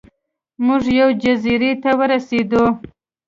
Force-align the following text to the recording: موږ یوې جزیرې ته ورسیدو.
موږ 0.65 0.83
یوې 0.99 1.13
جزیرې 1.23 1.71
ته 1.83 1.91
ورسیدو. 1.99 2.65